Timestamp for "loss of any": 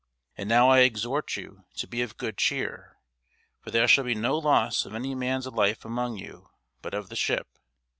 4.35-5.13